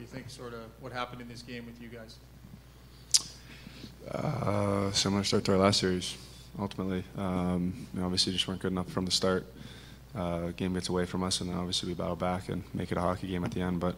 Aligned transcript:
you 0.00 0.06
think 0.06 0.30
sort 0.30 0.54
of 0.54 0.60
what 0.80 0.92
happened 0.92 1.20
in 1.20 1.28
this 1.28 1.42
game 1.42 1.66
with 1.66 1.80
you 1.80 1.88
guys? 1.88 2.16
Uh, 4.10 4.90
similar 4.92 5.22
start 5.24 5.44
to 5.44 5.52
our 5.52 5.58
last 5.58 5.80
series. 5.80 6.16
Ultimately, 6.58 7.04
um, 7.16 7.86
you 7.92 8.00
know, 8.00 8.06
obviously 8.06 8.32
just 8.32 8.48
weren't 8.48 8.60
good 8.60 8.72
enough 8.72 8.90
from 8.90 9.04
the 9.04 9.10
start. 9.10 9.46
Uh, 10.14 10.48
game 10.56 10.74
gets 10.74 10.88
away 10.88 11.04
from 11.06 11.22
us, 11.22 11.40
and 11.40 11.50
then 11.50 11.56
obviously 11.56 11.88
we 11.88 11.94
battle 11.94 12.16
back 12.16 12.48
and 12.48 12.64
make 12.74 12.90
it 12.90 12.98
a 12.98 13.00
hockey 13.00 13.28
game 13.28 13.44
at 13.44 13.52
the 13.52 13.60
end. 13.60 13.78
But 13.78 13.94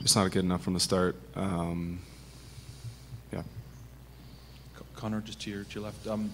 it's 0.00 0.16
not 0.16 0.30
good 0.30 0.44
enough 0.44 0.62
from 0.62 0.74
the 0.74 0.80
start. 0.80 1.16
Um, 1.34 2.00
yeah. 3.32 3.42
Connor, 4.94 5.20
just 5.20 5.40
to 5.42 5.50
your, 5.50 5.64
to 5.64 5.74
your 5.74 5.84
left. 5.84 6.06
Um, 6.06 6.30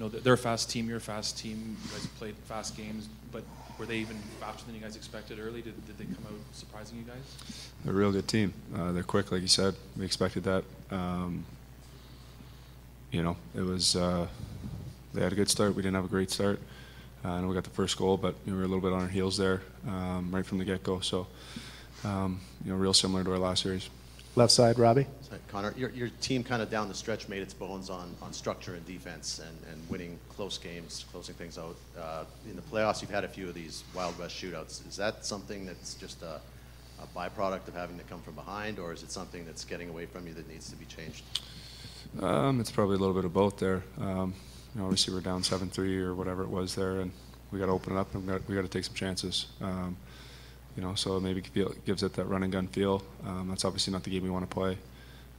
you 0.00 0.08
know, 0.08 0.18
they're 0.18 0.32
a 0.32 0.38
fast 0.38 0.70
team. 0.70 0.88
You're 0.88 0.96
a 0.96 1.00
fast 1.00 1.36
team. 1.36 1.76
You 1.84 1.90
guys 1.90 2.06
played 2.18 2.34
fast 2.46 2.74
games, 2.74 3.08
but 3.32 3.42
were 3.78 3.84
they 3.84 3.98
even 3.98 4.16
faster 4.40 4.64
than 4.64 4.74
you 4.74 4.80
guys 4.80 4.96
expected 4.96 5.38
early? 5.38 5.60
Did, 5.60 5.74
did 5.86 5.98
they 5.98 6.04
come 6.04 6.24
out 6.26 6.40
surprising 6.52 6.96
you 6.98 7.04
guys? 7.04 7.64
They're 7.84 7.92
a 7.92 7.96
real 7.96 8.10
good 8.10 8.26
team. 8.26 8.54
Uh, 8.74 8.92
they're 8.92 9.02
quick, 9.02 9.30
like 9.30 9.42
you 9.42 9.48
said. 9.48 9.74
We 9.98 10.06
expected 10.06 10.44
that. 10.44 10.64
Um, 10.90 11.44
you 13.10 13.22
know, 13.22 13.36
it 13.54 13.60
was. 13.60 13.94
Uh, 13.94 14.26
they 15.12 15.22
had 15.22 15.32
a 15.32 15.36
good 15.36 15.50
start. 15.50 15.74
We 15.74 15.82
didn't 15.82 15.96
have 15.96 16.06
a 16.06 16.08
great 16.08 16.30
start. 16.30 16.60
Uh, 17.22 17.32
I 17.32 17.40
know 17.42 17.48
we 17.48 17.54
got 17.54 17.64
the 17.64 17.70
first 17.70 17.98
goal, 17.98 18.16
but 18.16 18.36
you 18.46 18.52
know, 18.52 18.56
we 18.56 18.60
were 18.60 18.64
a 18.64 18.68
little 18.68 18.80
bit 18.80 18.94
on 18.94 19.02
our 19.02 19.08
heels 19.08 19.36
there 19.36 19.60
um, 19.86 20.30
right 20.32 20.46
from 20.46 20.56
the 20.56 20.64
get-go. 20.64 21.00
So, 21.00 21.26
um, 22.04 22.40
you 22.64 22.72
know, 22.72 22.78
real 22.78 22.94
similar 22.94 23.22
to 23.24 23.32
our 23.32 23.38
last 23.38 23.62
series. 23.62 23.90
Left 24.34 24.52
side, 24.52 24.78
Robbie. 24.78 25.06
Connor, 25.48 25.72
your, 25.76 25.90
your 25.90 26.08
team 26.20 26.42
kind 26.42 26.60
of 26.60 26.70
down 26.70 26.88
the 26.88 26.94
stretch 26.94 27.28
made 27.28 27.42
its 27.42 27.54
bones 27.54 27.88
on, 27.88 28.14
on 28.20 28.32
structure 28.32 28.74
and 28.74 28.84
defense 28.84 29.38
and, 29.38 29.56
and 29.72 29.88
winning 29.88 30.18
close 30.28 30.58
games, 30.58 31.04
closing 31.12 31.34
things 31.36 31.56
out. 31.56 31.76
Uh, 31.98 32.24
in 32.48 32.56
the 32.56 32.62
playoffs, 32.62 33.00
you've 33.00 33.10
had 33.10 33.24
a 33.24 33.28
few 33.28 33.48
of 33.48 33.54
these 33.54 33.84
Wild 33.94 34.18
West 34.18 34.34
shootouts. 34.34 34.86
Is 34.88 34.96
that 34.96 35.24
something 35.24 35.66
that's 35.66 35.94
just 35.94 36.22
a, 36.22 36.40
a 37.00 37.18
byproduct 37.18 37.68
of 37.68 37.74
having 37.74 37.96
to 37.98 38.04
come 38.04 38.20
from 38.22 38.34
behind, 38.34 38.78
or 38.78 38.92
is 38.92 39.02
it 39.02 39.12
something 39.12 39.46
that's 39.46 39.64
getting 39.64 39.88
away 39.88 40.06
from 40.06 40.26
you 40.26 40.34
that 40.34 40.48
needs 40.48 40.68
to 40.70 40.76
be 40.76 40.84
changed? 40.86 41.22
Um, 42.20 42.60
it's 42.60 42.72
probably 42.72 42.96
a 42.96 42.98
little 42.98 43.14
bit 43.14 43.24
of 43.24 43.32
both 43.32 43.56
there. 43.58 43.84
Um, 44.00 44.34
you 44.74 44.80
know, 44.80 44.86
obviously 44.86 45.14
we're 45.14 45.20
down 45.20 45.42
seven 45.42 45.68
three 45.68 45.98
or 45.98 46.14
whatever 46.14 46.42
it 46.42 46.48
was 46.48 46.74
there, 46.74 47.00
and 47.00 47.12
we 47.52 47.58
got 47.58 47.66
to 47.66 47.72
open 47.72 47.96
it 47.96 47.98
up 48.00 48.12
and 48.14 48.26
we 48.26 48.32
got, 48.32 48.48
we 48.48 48.54
got 48.54 48.62
to 48.62 48.68
take 48.68 48.84
some 48.84 48.94
chances. 48.94 49.46
Um, 49.60 49.96
you 50.76 50.82
know, 50.82 50.94
so 50.94 51.18
maybe 51.18 51.42
gives 51.84 52.02
it 52.02 52.12
that 52.14 52.24
run 52.26 52.42
and 52.42 52.52
gun 52.52 52.68
feel. 52.68 53.02
Um, 53.26 53.48
that's 53.48 53.64
obviously 53.64 53.92
not 53.92 54.02
the 54.04 54.10
game 54.10 54.22
we 54.22 54.30
want 54.30 54.48
to 54.48 54.54
play. 54.54 54.78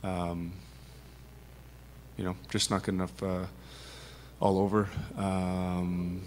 Um, 0.03 0.53
you 2.17 2.23
know, 2.23 2.35
just 2.49 2.69
not 2.69 2.83
good 2.83 2.95
enough 2.95 3.23
uh, 3.23 3.45
all 4.39 4.59
over. 4.59 4.89
Um, 5.17 6.21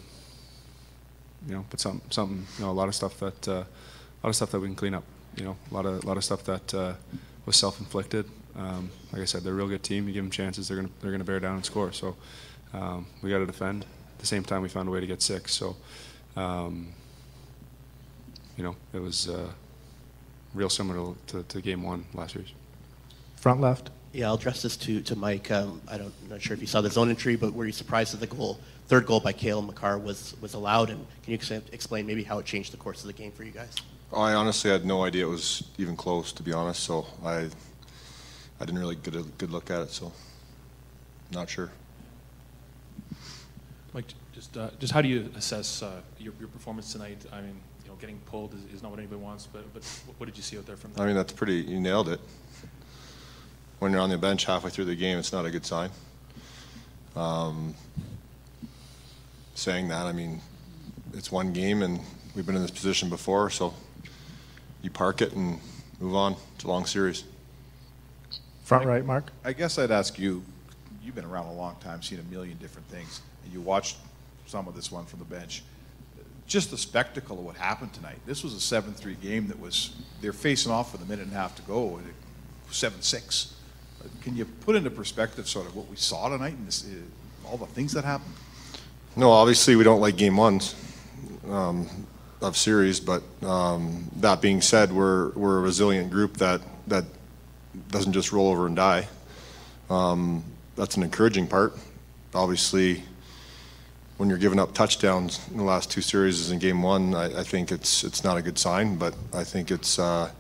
you 1.47 1.55
know, 1.55 1.65
but 1.71 1.81
some, 1.81 2.01
something, 2.11 2.47
you 2.59 2.65
know, 2.65 2.71
a 2.71 2.73
lot 2.73 2.89
of 2.89 2.95
stuff 2.95 3.19
that, 3.21 3.49
uh, 3.49 3.53
a 3.53 4.23
lot 4.23 4.31
of 4.31 4.37
stuff 4.37 4.51
that 4.53 4.61
we 4.61 4.69
can 4.69 4.77
clean 4.77 4.95
up. 4.95 5.05
You 5.37 5.45
know, 5.45 5.57
a 5.71 5.75
lot 5.75 5.87
of, 5.87 6.03
a 6.03 6.07
lot 6.07 6.17
of 6.17 6.25
stuff 6.25 6.45
that 6.45 6.75
uh, 6.75 6.95
was 7.45 7.57
self-inflicted. 7.57 8.27
Um, 8.57 8.91
like 9.13 9.23
I 9.23 9.25
said, 9.25 9.43
they're 9.43 9.53
a 9.53 9.57
real 9.57 9.69
good 9.69 9.83
team. 9.83 10.07
You 10.07 10.15
give 10.15 10.25
them 10.25 10.31
chances, 10.31 10.69
they're 10.69 10.77
gonna, 10.77 10.91
they're 11.01 11.11
gonna 11.11 11.25
bear 11.25 11.41
down 11.41 11.57
and 11.57 11.65
score. 11.65 11.93
So 11.93 12.17
um, 12.73 13.07
we 13.23 13.31
got 13.31 13.39
to 13.39 13.47
defend. 13.47 13.83
At 13.85 14.19
the 14.19 14.27
same 14.27 14.45
time, 14.45 14.63
we 14.63 14.69
found 14.69 14.89
a 14.89 14.93
way 14.93 15.01
to 15.01 15.07
get 15.07 15.23
six. 15.23 15.55
So, 15.55 15.77
um, 16.37 16.89
you 18.57 18.65
know, 18.65 18.77
it 18.93 19.01
was 19.01 19.29
uh, 19.29 19.51
real 20.55 20.69
similar 20.69 21.15
to, 21.29 21.43
to, 21.43 21.61
game 21.61 21.83
one 21.83 22.05
last 22.15 22.35
year's. 22.35 22.53
Front 23.45 23.61
left. 23.61 23.91
Yeah, 24.15 24.29
I'll 24.29 24.37
address 24.37 24.63
this 24.63 24.75
to, 24.79 25.03
to 25.03 25.17
Mike. 25.17 25.51
Um, 25.51 25.83
I 25.87 25.99
don't, 25.99 26.15
I'm 26.23 26.31
not 26.31 26.41
sure 26.41 26.55
if 26.55 26.63
you 26.63 26.67
saw 26.67 26.81
the 26.81 26.89
zone 26.89 27.11
entry, 27.11 27.37
but 27.37 27.53
were 27.53 27.67
you 27.67 27.73
surprised 27.73 28.15
that 28.15 28.21
the 28.21 28.27
goal, 28.27 28.59
third 28.87 29.05
goal 29.05 29.21
by 29.21 29.35
Cale 29.35 29.61
Makar 29.61 29.99
was, 29.99 30.35
was 30.41 30.55
allowed? 30.55 30.89
And 30.89 31.07
can 31.23 31.33
you 31.35 31.61
explain 31.71 32.07
maybe 32.07 32.23
how 32.23 32.39
it 32.39 32.47
changed 32.47 32.73
the 32.73 32.79
course 32.79 33.03
of 33.03 33.07
the 33.07 33.13
game 33.13 33.33
for 33.33 33.45
you 33.45 33.51
guys? 33.51 33.77
I 34.17 34.33
honestly 34.33 34.71
had 34.71 34.87
no 34.87 35.05
idea 35.05 35.27
it 35.27 35.29
was 35.29 35.63
even 35.77 35.95
close, 35.95 36.33
to 36.33 36.43
be 36.43 36.55
honest. 36.55 36.85
So 36.85 37.07
I, 37.23 37.51
I 38.61 38.65
didn't 38.65 38.79
really 38.79 38.97
get 38.97 39.15
a 39.15 39.25
good 39.37 39.51
look 39.51 39.71
at 39.71 39.83
it. 39.83 39.91
So, 39.91 40.11
not 41.31 41.51
sure. 41.51 41.71
Mike, 43.93 44.07
just 44.33 44.57
uh, 44.57 44.71
just 44.79 44.95
how 44.95 45.03
do 45.03 45.09
you 45.09 45.31
assess 45.37 45.83
uh, 45.83 46.01
your, 46.19 46.33
your 46.41 46.49
performance 46.49 46.91
tonight? 46.91 47.23
I 47.31 47.43
mean, 47.43 47.61
you 47.85 47.91
know, 47.91 47.97
getting 47.97 48.17
pulled 48.25 48.55
is, 48.55 48.77
is, 48.77 48.83
not 48.83 48.91
what 48.91 49.01
anybody 49.01 49.21
wants, 49.21 49.47
but 49.53 49.71
but 49.75 49.85
what 50.17 50.25
did 50.25 50.39
you 50.39 50.43
see 50.43 50.57
out 50.57 50.65
there 50.65 50.79
from 50.79 50.95
that? 50.95 51.03
I 51.03 51.07
mean, 51.07 51.15
that's 51.15 51.35
pretty. 51.35 51.57
You 51.57 51.79
nailed 51.79 52.09
it. 52.09 52.21
When 53.79 53.93
you're 53.93 54.01
on 54.01 54.11
the 54.11 54.19
bench 54.19 54.45
halfway 54.45 54.71
through 54.71 54.87
the 54.87 54.95
game, 54.95 55.19
it's 55.19 55.33
not 55.33 55.45
a 55.45 55.51
good 55.51 55.67
sign. 55.67 55.91
Um, 57.17 57.75
saying 59.55 59.89
that, 59.89 60.07
I 60.07 60.13
mean, 60.13 60.41
it's 61.13 61.31
one 61.31 61.53
game, 61.53 61.83
and 61.83 62.01
we've 62.35 62.47
been 62.47 62.57
in 62.57 62.63
this 62.63 62.71
position 62.71 63.09
before, 63.09 63.51
so 63.51 63.75
you 64.83 64.91
park 64.91 65.23
it 65.23 65.33
and 65.33 65.61
move 66.01 66.15
on. 66.15 66.37
It's 66.55 66.65
a 66.65 66.69
long 66.69 66.87
series. 66.87 67.25
Front 68.65 68.87
right, 68.87 69.05
Mark. 69.05 69.31
I 69.45 69.53
guess 69.53 69.79
I'd 69.79 69.91
ask 69.91 70.19
you. 70.19 70.43
You've 71.03 71.15
been 71.15 71.27
around 71.27 71.47
a 71.47 71.53
long 71.53 71.77
time, 71.81 72.03
seen 72.03 72.19
a 72.19 72.35
million 72.35 72.57
different 72.57 72.89
things 72.89 73.21
and 73.45 73.53
you 73.53 73.61
watched 73.61 73.97
some 74.47 74.67
of 74.67 74.75
this 74.75 74.91
one 74.91 75.05
from 75.05 75.21
the 75.21 75.25
bench. 75.25 75.63
Just 76.47 76.71
the 76.71 76.79
spectacle 76.79 77.39
of 77.39 77.45
what 77.45 77.57
happened 77.57 77.93
tonight. 77.95 78.19
This 78.27 78.43
was 78.43 78.55
a 78.55 78.61
7 78.61 78.93
3 78.93 79.15
game 79.15 79.49
that 79.49 79.59
was, 79.59 79.95
they're 80.21 80.33
facing 80.33 80.73
off 80.73 80.93
with 80.93 81.03
a 81.03 81.07
minute 81.07 81.25
and 81.25 81.33
a 81.33 81.37
half 81.37 81.57
to 81.57 81.63
go, 81.63 81.97
and 81.97 82.07
7 82.71 83.01
6. 83.01 83.54
Can 84.23 84.37
you 84.37 84.45
put 84.45 84.77
into 84.77 84.91
perspective 84.91 85.49
sort 85.49 85.67
of 85.67 85.77
what 85.77 85.89
we 85.89 85.97
saw 85.97 86.29
tonight 86.29 86.55
and 86.55 86.67
this, 86.67 86.85
uh, 86.85 87.49
all 87.49 87.57
the 87.57 87.67
things 87.67 87.93
that 87.93 88.05
happened? 88.05 88.33
No, 89.17 89.31
obviously 89.31 89.77
we 89.77 89.85
don't 89.85 90.01
like 90.01 90.17
game 90.17 90.37
ones 90.37 90.75
um, 91.49 91.89
of 92.41 92.57
series, 92.57 93.01
but 93.01 93.23
um, 93.43 94.11
that 94.17 94.41
being 94.41 94.61
said, 94.61 94.93
we're, 94.93 95.31
we're 95.31 95.59
a 95.59 95.61
resilient 95.61 96.11
group 96.11 96.37
that, 96.39 96.61
that 96.87 97.05
doesn't 97.89 98.13
just 98.13 98.33
roll 98.33 98.51
over 98.51 98.67
and 98.67 98.77
die. 98.77 99.07
Um, 99.91 100.45
that's 100.77 100.97
an 100.97 101.03
encouraging 101.03 101.47
part. 101.47 101.75
Obviously, 102.35 103.03
when 104.17 104.29
you're 104.29 104.39
giving 104.39 104.59
up 104.59 104.75
touchdowns 104.75 105.41
in 105.51 105.57
the 105.57 105.65
last 105.65 105.91
two 105.91 106.01
series 106.01 106.51
in 106.51 106.59
game 106.59 106.83
one, 106.83 107.15
I, 107.15 107.41
I, 107.41 107.43
think 107.43 107.73
it's 107.73 108.05
it's 108.05 108.25
not 108.25 108.37
a 108.37 108.43
good 108.43 108.59
sign. 108.59 108.97
But 108.97 109.15
I 109.33 109.45
think 109.45 109.71
it's 109.71 109.99
uh, 109.99 110.31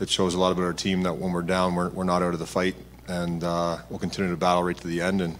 it 0.00 0.08
shows 0.08 0.34
a 0.34 0.40
lot 0.40 0.52
about 0.52 0.64
our 0.64 0.72
team 0.72 1.02
that 1.02 1.14
when 1.14 1.32
we're 1.32 1.42
down, 1.42 1.74
we're, 1.74 1.90
we're 1.90 2.04
not 2.04 2.22
out 2.22 2.32
of 2.32 2.38
the 2.38 2.46
fight, 2.46 2.74
and 3.08 3.42
uh, 3.44 3.78
we'll 3.88 3.98
continue 3.98 4.30
to 4.30 4.36
battle 4.36 4.62
right 4.62 4.76
to 4.76 4.86
the 4.86 5.00
end 5.00 5.20
and 5.20 5.36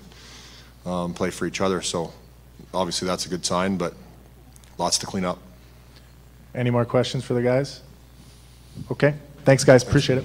um, 0.87 1.15
play 1.15 1.31
for 1.31 1.47
each 1.47 1.60
other. 1.60 1.82
So 1.82 2.12
obviously 2.72 3.06
that's 3.06 3.26
a 3.26 3.28
good 3.28 3.44
sign, 3.44 3.76
but 3.76 3.94
lots 4.78 4.98
to 4.98 5.06
clean 5.06 5.25
up. 5.25 5.38
Any 6.54 6.71
more 6.71 6.84
questions 6.84 7.25
for 7.25 7.34
the 7.34 7.43
guys? 7.43 7.81
Okay. 8.91 9.15
Thanks, 9.44 9.65
guys. 9.65 9.82
Appreciate 9.82 10.19
it. 10.19 10.25